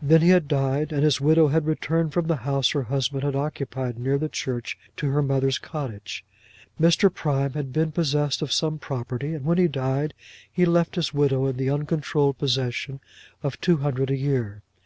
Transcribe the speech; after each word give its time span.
Then 0.00 0.22
he 0.22 0.30
had 0.30 0.48
died, 0.48 0.90
and 0.90 1.02
his 1.02 1.20
widow 1.20 1.48
had 1.48 1.66
returned 1.66 2.14
from 2.14 2.28
the 2.28 2.36
house 2.48 2.70
her 2.70 2.84
husband 2.84 3.24
had 3.24 3.36
occupied 3.36 3.98
near 3.98 4.16
the 4.16 4.26
church 4.30 4.78
to 4.96 5.10
her 5.10 5.20
mother's 5.22 5.58
cottage. 5.58 6.24
Mr. 6.80 7.12
Prime 7.12 7.52
had 7.52 7.74
been 7.74 7.92
possessed 7.92 8.40
of 8.40 8.54
some 8.54 8.78
property, 8.78 9.34
and 9.34 9.44
when 9.44 9.58
he 9.58 9.68
died 9.68 10.14
he 10.50 10.64
left 10.64 10.94
his 10.94 11.12
widow 11.12 11.44
in 11.44 11.58
the 11.58 11.68
uncontrolled 11.68 12.38
possession 12.38 13.00
of 13.42 13.60
two 13.60 13.76
hundred 13.76 14.08
a 14.10 14.16
year. 14.16 14.62